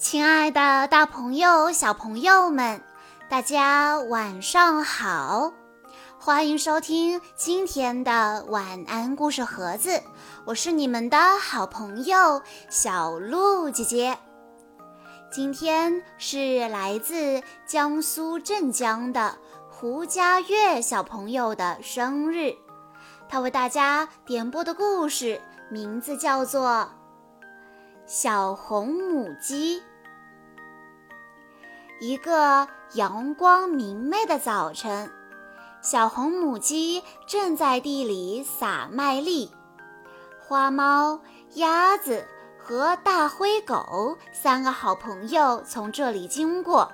[0.00, 2.82] 亲爱的，大朋友、小朋友们，
[3.28, 5.52] 大家晚上好！
[6.18, 10.02] 欢迎收听今天的晚安故事盒子，
[10.46, 14.16] 我是你们的好朋友小鹿姐姐。
[15.30, 19.36] 今天是来自江苏镇江的
[19.68, 22.54] 胡佳悦小朋友的生日，
[23.28, 25.38] 他为大家点播的故事
[25.70, 26.88] 名字叫做
[28.06, 29.80] 《小红母鸡》。
[32.00, 35.12] 一个阳光明媚的早晨，
[35.82, 39.52] 小红母鸡正在地里撒麦粒。
[40.40, 41.20] 花猫、
[41.56, 42.26] 鸭子
[42.58, 46.90] 和大灰狗三个好朋友从这里经过。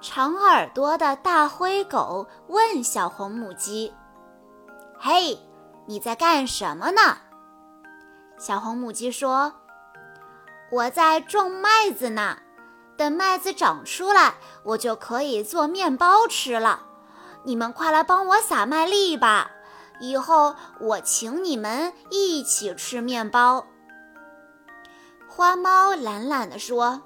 [0.00, 3.92] 长耳朵的大灰狗问小红母鸡
[4.98, 5.38] ：“嘿，
[5.84, 7.18] 你在干什么呢？”
[8.40, 9.52] 小红母鸡说
[10.72, 12.38] ：“我在种麦子呢。”
[13.00, 16.84] 等麦子长出来，我就可以做面包吃了。
[17.44, 19.50] 你们快来帮我撒麦粒吧，
[20.00, 23.64] 以后我请你们一起吃面包。
[25.26, 27.00] 花猫懒懒地说：“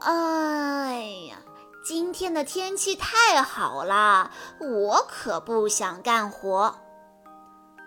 [0.00, 1.38] 哎呀，
[1.82, 4.30] 今天的天气太好了，
[4.60, 6.76] 我可不想干活。”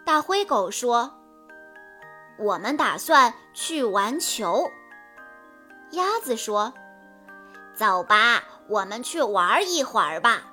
[0.04, 1.14] 大灰狗说
[2.42, 4.68] ：“我们打算去玩球。”
[5.91, 6.73] 鸭子说
[7.75, 10.44] ：“走吧，我们去玩一会儿吧。”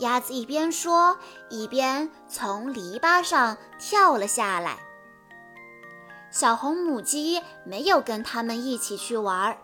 [0.00, 1.18] 鸭子一边说，
[1.50, 4.78] 一边从篱笆上跳了下来。
[6.30, 9.58] 小红母鸡没有跟他们一起去玩，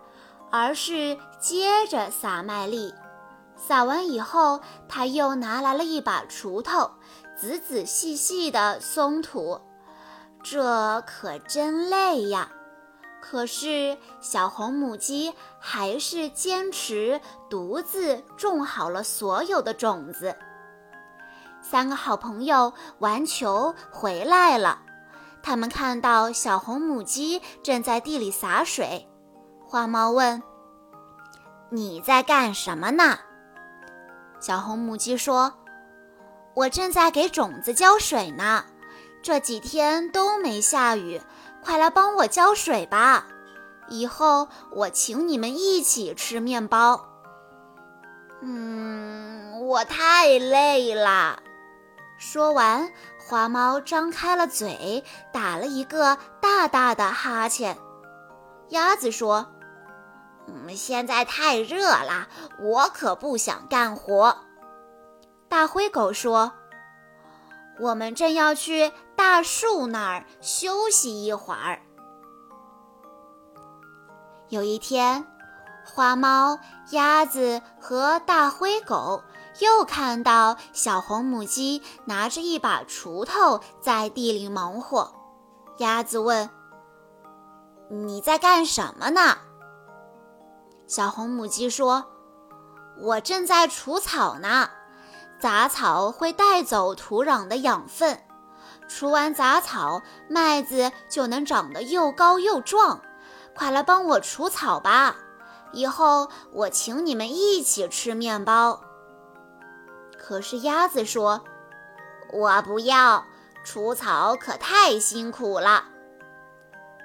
[0.51, 2.93] 而是接着撒麦粒。
[3.57, 6.91] 撒完以后，它又拿来了一把锄头，
[7.35, 9.63] 仔仔细细地松土。
[10.43, 12.51] 这可真累呀！
[13.29, 20.37] 可是，小红母鸡还是坚持独自种好了所有的种子。
[21.61, 24.79] 三个好朋友玩球回来了，
[25.43, 29.09] 他们看到小红母鸡正在地里洒水。
[29.67, 30.41] 花猫问
[31.71, 33.19] ：“你在干什么呢？”
[34.39, 35.53] 小红母鸡说
[36.55, 38.67] ：“我正在给种子浇水呢。
[39.21, 41.21] 这几天都没下雨。”
[41.67, 43.27] 快来帮我浇水吧！
[43.89, 47.09] 以后我请你们一起吃面包。
[48.41, 51.43] 嗯，我太累了。
[52.19, 52.89] 说完，
[53.19, 57.77] 花猫张开了嘴，打了一个大大的哈欠。
[58.69, 59.49] 鸭子说
[60.47, 62.29] ：“嗯，现在太热了，
[62.61, 64.37] 我可不想干活。”
[65.51, 66.53] 大灰狗说。
[67.79, 71.81] 我们正要去大树那儿休息一会儿。
[74.49, 75.27] 有一天，
[75.85, 76.59] 花猫、
[76.91, 79.23] 鸭子和大灰狗
[79.59, 85.13] 又看到小红母鸡拿着一把锄头在地里忙活。
[85.79, 86.49] 鸭子问
[87.91, 89.39] ：“你在干什么呢？”
[90.87, 92.07] 小红母鸡说
[93.03, 94.71] ：“我正在除草呢。”
[95.39, 98.21] 杂草会带走土壤的养分，
[98.89, 103.01] 除完杂草，麦子就能长得又高又壮。
[103.55, 105.17] 快来帮我除草吧，
[105.73, 108.81] 以后我请你们一起吃面包。
[110.19, 111.43] 可是鸭子说
[112.33, 113.25] ：“我不要，
[113.65, 115.85] 除草可太辛苦了。”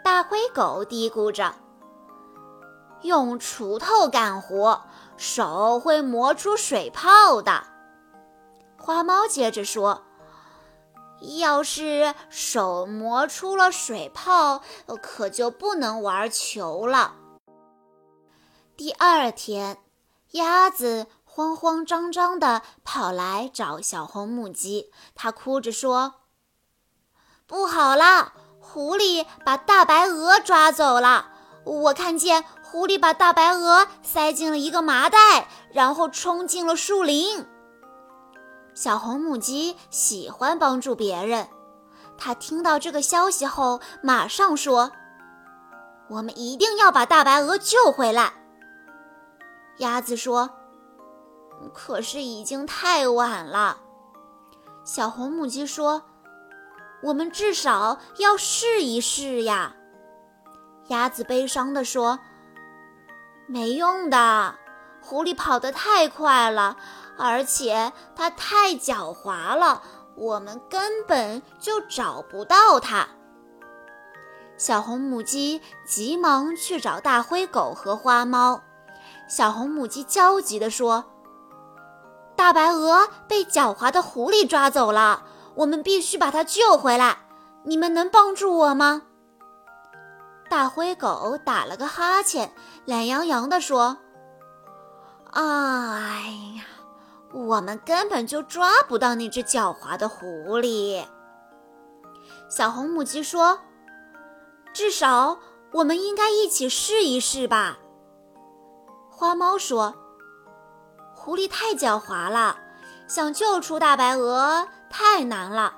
[0.03, 1.53] 大灰狗嘀咕着
[3.03, 4.81] ：“用锄头干活，
[5.17, 7.63] 手会磨出水泡的。”
[8.81, 10.01] 花猫接着说
[11.37, 14.63] ：“要是手磨出了水泡，
[15.03, 17.13] 可就不能玩球了。”
[18.75, 19.77] 第二天，
[20.31, 26.15] 鸭子慌慌张张地跑来找小红母鸡，它哭着说
[27.45, 31.27] ：“不好啦，狐狸把大白鹅抓走了！
[31.63, 37.45] 我看见狐狸把大白鹅塞进了一个麻袋，然后冲进了树林。”
[38.73, 41.47] 小红母鸡喜欢帮助别人，
[42.17, 44.91] 它听到这个消息后，马上说
[46.09, 48.33] ：“我们一定要把大白鹅救回来。”
[49.79, 50.49] 鸭子说
[51.73, 53.77] ：“可是已经太晚了。”
[54.85, 56.03] 小红母鸡说
[57.03, 59.75] ：“我们至少要试一试呀。”
[60.87, 62.19] 鸭子悲伤地说
[63.47, 64.55] ：“没用的，
[65.01, 66.77] 狐狸跑得太快了。”
[67.21, 69.83] 而且它太狡猾了，
[70.15, 73.07] 我们根本就找不到它。
[74.57, 78.63] 小红母鸡急忙去找大灰狗和花猫。
[79.29, 81.05] 小红母鸡焦急地说
[82.35, 85.23] ：“大白鹅被狡猾的狐狸抓走了，
[85.55, 87.19] 我们必须把它救回来。
[87.65, 89.03] 你们能帮助我吗？”
[90.49, 92.51] 大灰狗打了个哈欠，
[92.85, 93.97] 懒洋洋地说
[95.31, 95.41] ：“哎
[96.57, 96.63] 呀，
[97.33, 100.25] 我们根本就抓不到那只狡猾的狐
[100.59, 101.05] 狸。”
[102.49, 103.59] 小红母鸡说
[104.73, 105.39] ：“至少
[105.71, 107.77] 我们应该一起试一试吧。”
[109.09, 109.95] 花猫说
[111.15, 112.57] ：“狐狸太狡猾了，
[113.07, 115.73] 想救出大白鹅太难了，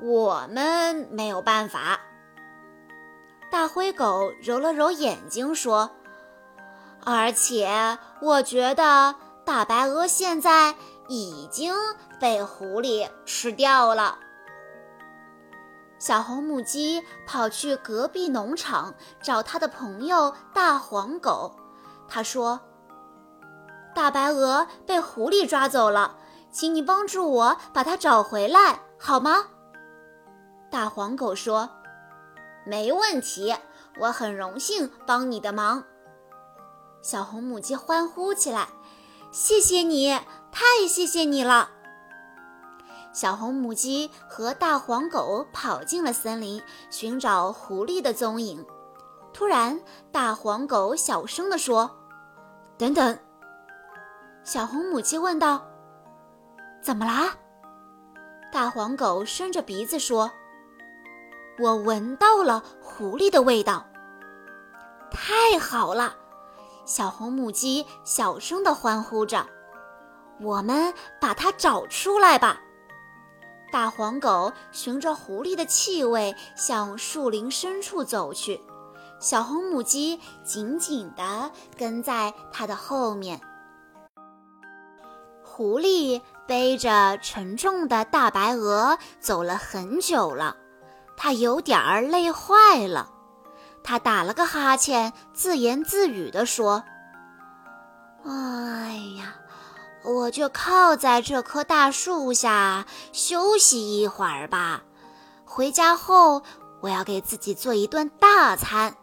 [0.00, 2.00] 我们没有办法。”
[3.50, 5.90] 大灰狗揉了揉眼睛说
[7.04, 10.74] ：“而且我觉得大白鹅现在
[11.08, 11.74] 已经
[12.20, 14.18] 被狐狸吃掉了。”
[15.98, 21.54] 小红母鸡跑去隔壁农场找它的朋友大黄狗，
[22.08, 22.60] 它说
[23.94, 26.16] ：“大白鹅被狐狸抓走了，
[26.50, 29.46] 请你帮助我把它找回来，好吗？”
[30.70, 31.68] 大黄狗说。
[32.66, 33.56] 没问题，
[34.00, 35.82] 我很荣幸帮你的忙。
[37.00, 38.68] 小红母鸡欢呼起来
[39.30, 40.10] ：“谢谢你，
[40.50, 41.70] 太谢谢你了！”
[43.12, 48.64] 小红母鸡和大黄狗跑进了森林，寻找狐狸的踪影。
[49.32, 49.80] 突然，
[50.12, 51.90] 大黄狗小声地说
[52.78, 53.18] ：“等等。”
[54.44, 55.66] 小红母鸡问道
[56.82, 57.34] ：“怎么啦？”
[58.52, 60.30] 大黄狗伸着鼻子说。
[61.58, 63.86] 我闻到了狐狸的味道，
[65.10, 66.16] 太好了！
[66.90, 69.46] 小红母鸡小声地欢呼着
[70.42, 72.60] ：“我们把它找出来吧！”
[73.70, 78.60] 大黄狗循着狐狸的气味向树林深处走去，
[79.20, 83.40] 小红母鸡紧紧地跟在它的后面。
[85.44, 90.56] 狐狸背着沉重的大白鹅走了很久了。
[91.16, 93.12] 它有点儿累坏了，
[93.82, 96.84] 他打了个哈欠，自言自语地说
[98.24, 99.34] ：“哎呀，
[100.04, 104.82] 我就靠在这棵大树下休息一会儿吧。
[105.44, 106.42] 回家后，
[106.80, 108.94] 我要给自己做一顿大餐。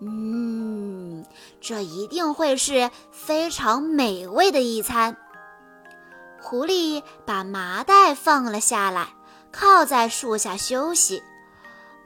[0.00, 1.24] 嗯，
[1.60, 5.16] 这一定会是非常美味的一餐。”
[6.42, 9.08] 狐狸把麻袋放了下来，
[9.52, 11.22] 靠在树下休息。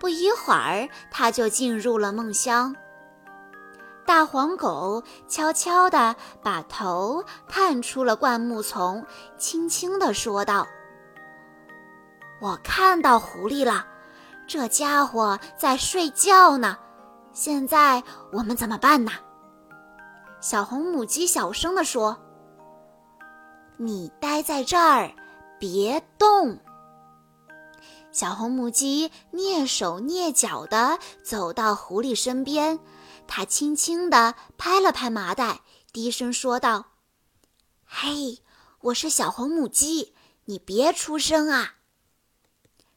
[0.05, 2.77] 不一会儿，他就进入了梦乡。
[4.05, 9.03] 大黄狗悄悄地把头探出了灌木丛，
[9.39, 10.67] 轻轻地说道
[12.39, 13.87] ：“我看到狐狸了，
[14.47, 16.77] 这家伙在睡觉呢。
[17.33, 19.11] 现在我们怎么办呢？”
[20.39, 22.15] 小红母鸡小声地说
[23.81, 25.11] ：“你待在这儿，
[25.59, 26.59] 别动。”
[28.15, 32.79] 小红母鸡蹑手蹑脚地走到狐狸身边，
[33.27, 35.63] 它轻轻地拍了拍麻袋，
[35.93, 36.93] 低声说道
[37.85, 38.39] ：“嘿，
[38.83, 40.15] 我是小红母鸡，
[40.45, 41.75] 你别出声啊。”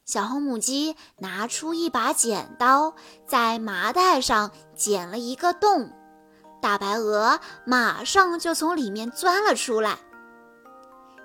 [0.06, 2.94] 小红母鸡拿出一把剪刀，
[3.26, 5.92] 在麻袋上剪了一个洞，
[6.62, 9.98] 大白鹅马上就从里面钻了出来。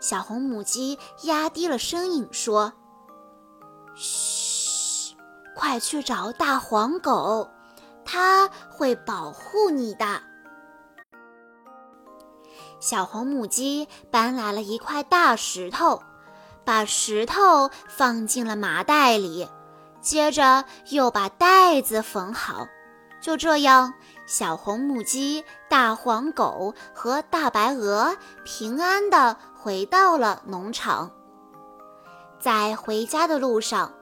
[0.00, 2.73] 小红母鸡压低了声音说。
[3.94, 5.14] 嘘，
[5.54, 7.50] 快去找大黄狗，
[8.04, 10.22] 它会保护你的。
[12.80, 16.02] 小红母鸡搬来了一块大石头，
[16.64, 19.49] 把石头放进了麻袋里，
[20.00, 22.66] 接着又把袋子缝好。
[23.20, 23.94] 就这样，
[24.26, 31.12] 小红母鸡、大黄狗和大白鹅平安地回到了农场。
[32.42, 33.94] 在回家的路上，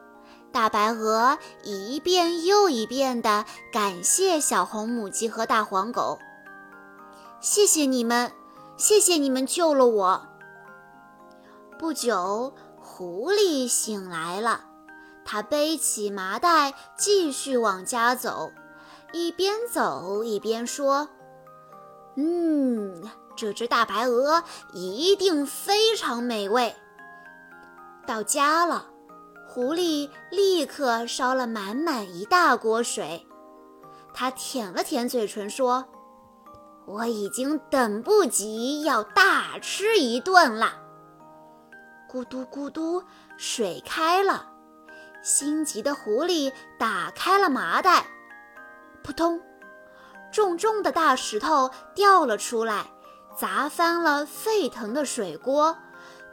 [0.51, 6.19] 大白鹅一遍又一遍地感谢小红母鸡和大黄狗
[7.39, 8.33] ：“谢谢你们，
[8.79, 10.27] 谢谢你们救了我。”
[11.79, 14.65] 不久，狐狸醒来了，
[15.23, 18.51] 它背起麻袋继续往家走，
[19.13, 21.11] 一边走一边说
[22.17, 23.03] ：“嗯，
[23.37, 24.43] 这只大白鹅
[24.73, 26.75] 一定非常美味。”
[28.11, 28.87] 到家了，
[29.49, 33.25] 狐狸立刻烧了满满一大锅水。
[34.13, 35.85] 它舔了舔嘴唇，说
[36.89, 40.73] ：“我已经等不及要大吃一顿了。”
[42.11, 43.01] 咕嘟咕嘟，
[43.37, 44.45] 水开了。
[45.23, 48.05] 心急的狐狸打开了麻袋，
[49.05, 49.41] 扑通，
[50.33, 52.87] 重重的大石头掉了出来，
[53.39, 55.79] 砸翻了沸腾的水锅，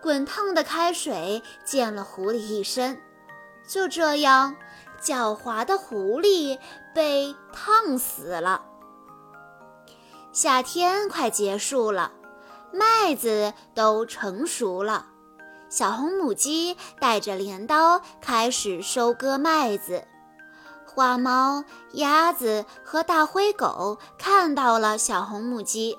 [0.02, 3.02] 滚烫的开水溅了狐狸一身。
[3.68, 4.56] 就这样，
[5.02, 6.58] 狡猾的狐狸
[6.96, 8.64] 被烫死了。
[10.32, 12.12] 夏天快结束了，
[12.72, 15.08] 麦子都成熟了。
[15.70, 20.06] 小红母鸡带着镰刀开始收割麦子。
[20.86, 25.98] 花猫、鸭子和大灰狗看到了小红母鸡。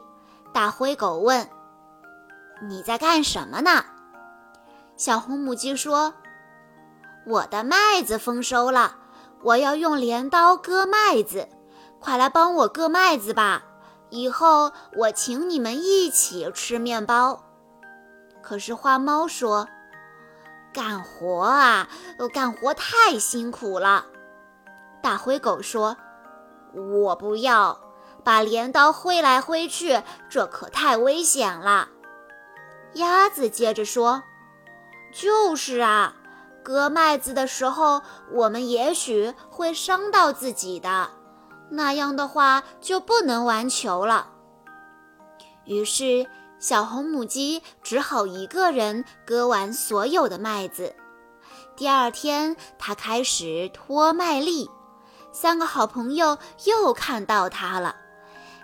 [0.52, 1.48] 大灰狗问
[2.60, 3.84] ：“你在干什么呢？”
[4.96, 6.14] 小红母鸡说
[7.26, 8.96] ：“我的麦子丰收了，
[9.42, 11.48] 我要用镰刀割麦子，
[12.00, 13.62] 快来帮我割麦子吧！
[14.10, 17.44] 以后我请你们一起吃面包。”
[18.42, 19.68] 可是花猫说
[20.72, 21.88] ：“干活啊，
[22.32, 24.06] 干活太辛苦了。”
[25.02, 25.96] 大灰狗说
[26.74, 27.78] ：“我不要，
[28.24, 31.88] 把镰刀挥来挥去，这可太危险了。”
[32.98, 34.22] 鸭子接着说
[35.12, 36.14] ：“就是啊，
[36.62, 38.02] 割麦子的时候，
[38.32, 41.10] 我们也许会伤到自己的，
[41.70, 44.28] 那样的话就不能玩球了。”
[45.66, 46.28] 于是。
[46.60, 50.92] 小红母鸡只好一个人割完所有的麦子。
[51.76, 54.68] 第二天，它开始脱麦粒。
[55.30, 57.94] 三个好朋友又看到它了。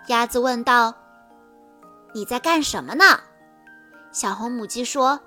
[0.07, 0.93] 鸭子问道
[2.13, 3.05] ：“你在干什么呢？”
[4.15, 5.19] 小红母鸡说：“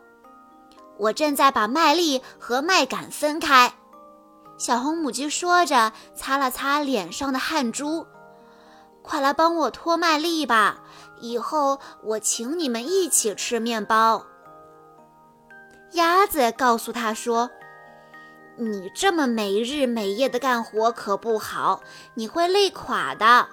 [0.97, 3.75] 我正在把麦粒和麦秆分开。”
[4.57, 8.07] 小红母鸡说着，擦了擦脸上的汗珠。
[9.03, 10.81] 快来帮我脱麦粒吧！
[11.21, 14.25] 以后我请你们一起吃面包。
[15.93, 17.51] 鸭子告诉他说
[18.57, 21.83] ：“你这么没日没夜的干活可不好，
[22.15, 23.49] 你会累垮的。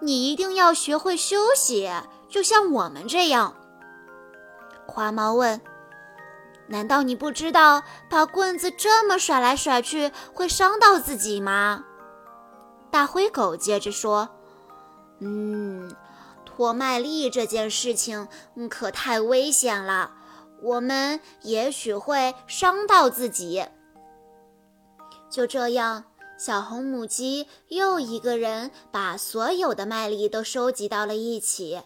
[0.00, 1.88] 你一定要学会休息，
[2.28, 3.54] 就像我们这样。”
[4.92, 5.58] 花猫问
[6.68, 11.84] ：“难道你不知道把棍子这么甩来甩去会伤到自己吗？”
[12.92, 14.28] 大灰狗接着说。
[15.24, 15.94] 嗯，
[16.44, 18.28] 脱麦粒这件事情
[18.68, 20.10] 可太危险了，
[20.60, 23.64] 我们也许会伤到自己。
[25.30, 26.04] 就这样，
[26.36, 31.80] 小红母鸡又一个人把所有的麦粒都收集到了一起，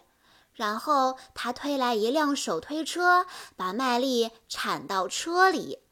[0.57, 5.83] 然后他推来一辆手推车，把麦粒铲到车里。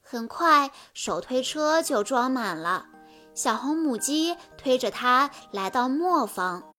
[0.00, 2.86] 很快，手推车就装满了。
[3.34, 6.72] 小红母鸡推着它来到磨坊。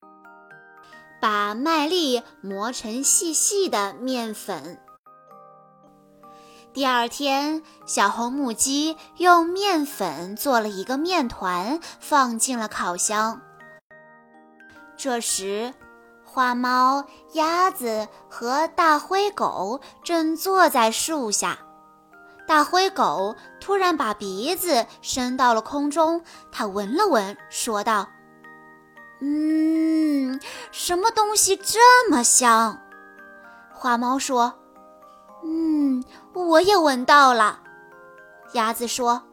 [1.22, 4.82] 把麦粒磨成细细的面粉。
[6.74, 13.42] 第二天，小红母鸡用面粉做了一个面团，放进了烤箱。
[14.98, 15.74] 这时，
[16.32, 21.58] 花猫、鸭子和大灰狗正坐在树下。
[22.48, 28.08] 大灰狗突然把鼻子伸到了空中，它闻了闻，说道。
[29.22, 30.40] 嗯，
[30.72, 32.80] 什么东西这么香？
[33.74, 34.54] 花猫说
[35.44, 37.62] ：“嗯，我也闻到了。”
[38.54, 39.24] 鸭子说：“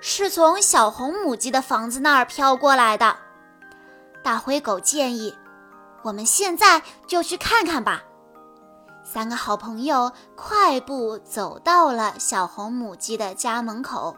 [0.00, 3.16] 是从小红母鸡的房子那儿飘过来的。”
[4.22, 5.34] 大灰狗建议
[6.02, 8.02] ：“我们现在就去看看吧。”
[9.04, 14.16] 三个好朋友快步走到了小红母鸡的家门口。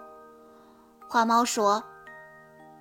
[1.08, 1.84] 花猫说。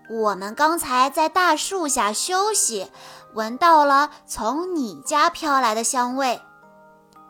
[0.09, 2.91] 我们刚才在大树下休息，
[3.33, 6.41] 闻到了从你家飘来的香味。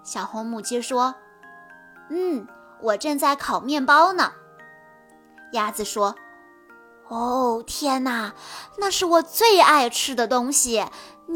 [0.03, 1.13] 小红母鸡说
[2.09, 2.47] ：“嗯，
[2.81, 4.31] 我正在烤面包呢。”
[5.53, 6.15] 鸭子说
[7.07, 8.33] ：“哦，天哪，
[8.77, 10.83] 那是我最爱吃的东西，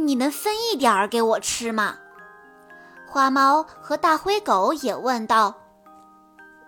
[0.04, 1.98] 你能分一点儿给我吃吗？”
[3.08, 5.56] 花猫和大灰狗也问道：“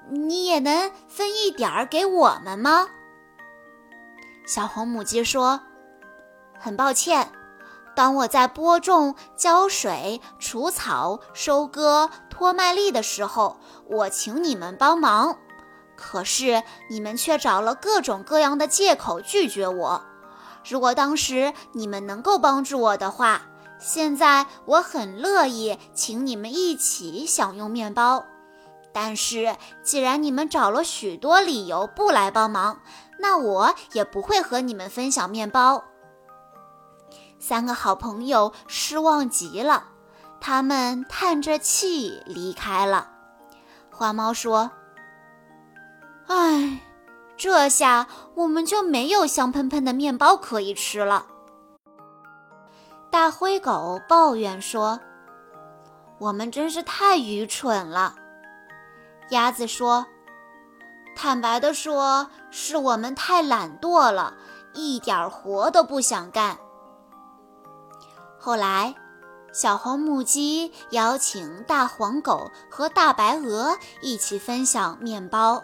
[0.10, 2.88] 你也能分一点儿给我们吗？”
[4.48, 5.60] 小红母鸡说
[6.57, 7.29] ：“很抱歉，
[7.93, 13.57] 当我在播种、浇水、除草、收割、脱麦粒的时候，
[13.89, 15.38] 我请你们帮忙，
[15.98, 20.06] 可是你们却找了各种各样的借口拒绝我。
[20.67, 23.41] 如果当时你们能够帮助我的话，
[23.79, 28.25] 现在我很乐意请你们一起享用面包。
[28.93, 32.81] 但是既然你们找了许多理由不来帮忙，”
[33.19, 35.83] 那我也不会和你们分享面包。
[37.39, 39.86] 三个好朋友失望极了，
[40.39, 43.09] 他们叹着气离开了。
[43.91, 44.69] 花猫说
[46.29, 46.79] ：“唉，
[47.38, 51.27] 这下我们就没有香喷喷的面包可以吃了。
[53.12, 55.00] 大灰狗抱怨说
[56.20, 58.15] ：“我们真是太愚蠢了。”
[59.29, 60.06] 鸭子说
[61.15, 64.36] ：“坦白地说，是我们太懒惰了，
[64.74, 66.58] 一点活都不想干。”
[68.39, 68.96] 后来，
[69.53, 75.63] 小红母鸡邀请大黄狗和大白鹅一起分享面包。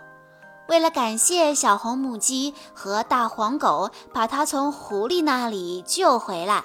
[0.67, 6.63] 为了感谢小红母鸡和大黄狗把它从狐狸那里救回来，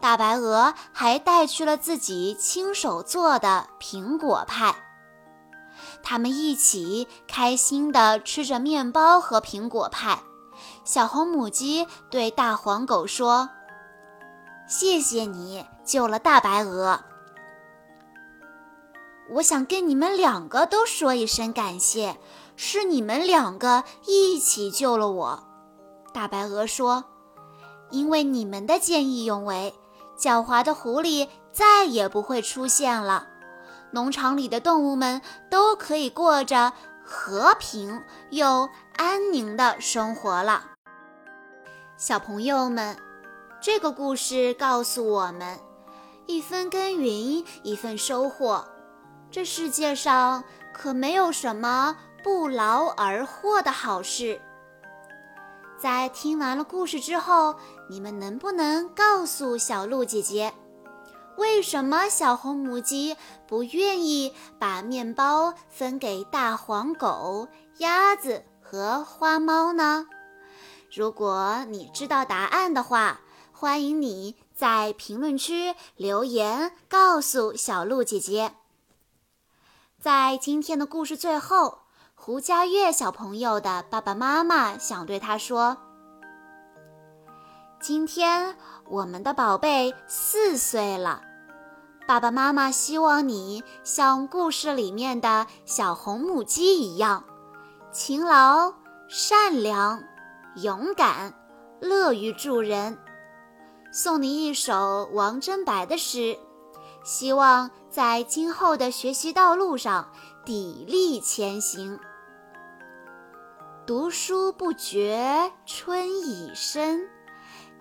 [0.00, 4.74] 大白鹅还带去了自己亲手做的苹果派。
[6.02, 10.18] 他们一起开心地吃着面包和苹果派。
[10.84, 13.50] 小红母鸡对大黄狗说
[14.66, 17.00] ：“谢谢你救了大白鹅，
[19.32, 22.16] 我想跟你们两个都说一声感谢。”
[22.56, 25.44] 是你们两个一起救了我，
[26.12, 27.04] 大白鹅说
[27.92, 29.74] ：“因为你们的见义勇为，
[30.18, 33.28] 狡猾的狐狸再也不会出现了，
[33.90, 35.20] 农场里的动物们
[35.50, 36.72] 都可以过着
[37.04, 40.72] 和平又安宁的生活了。”
[41.98, 42.96] 小朋友们，
[43.60, 45.58] 这个故事告诉我们：
[46.26, 48.64] 一分耕耘一份收获，
[49.30, 51.96] 这世界上可没有什么。
[52.26, 54.42] 不劳而获的好事。
[55.78, 57.54] 在听完了故事之后，
[57.88, 60.52] 你们能不能告诉小鹿姐姐，
[61.36, 63.16] 为什么小红母鸡
[63.46, 67.46] 不愿意把面包分给大黄狗、
[67.78, 70.08] 鸭子和花猫呢？
[70.92, 73.20] 如果你知道答案的话，
[73.52, 78.54] 欢迎你在评论区留言告诉小鹿姐姐。
[80.00, 81.85] 在今天的故事最后。
[82.18, 85.76] 胡佳悦小朋友的爸爸妈妈想对他说
[87.78, 88.56] ：“今天
[88.88, 91.20] 我们的宝贝四岁了，
[92.08, 97.22] 爸爸妈妈希望你像故事里面的小红母鸡一样，
[97.92, 98.72] 勤劳、
[99.08, 100.02] 善良、
[100.56, 101.32] 勇敢、
[101.80, 102.98] 乐于助人。
[103.92, 106.36] 送你一首王贞白的诗，
[107.04, 110.10] 希望在今后的学习道路上
[110.46, 111.98] 砥砺前行。”
[113.84, 117.08] 读书不觉春已深，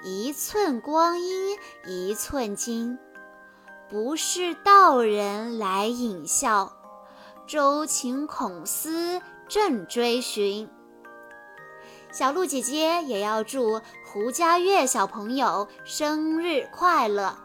[0.03, 2.97] 一寸光阴一寸金。
[3.87, 6.73] 不是道人来引笑，
[7.47, 10.67] 周情孔思正追寻。
[12.11, 17.44] 小鹿姐姐也要祝胡佳悦小朋友生日快乐。